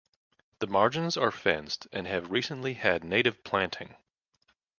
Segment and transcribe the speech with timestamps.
[0.57, 3.97] The margins are fenced and have recently had native planting.